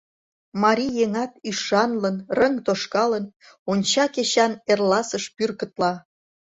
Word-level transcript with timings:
Марий 0.63 0.93
еҥат, 1.03 1.31
ӱшанлын, 1.49 2.17
рыҥ 2.37 2.53
тошкалын, 2.65 3.25
Онча 3.71 4.05
кечан 4.13 4.51
эрласыш 4.71 5.23
пӱркытла. 5.35 5.93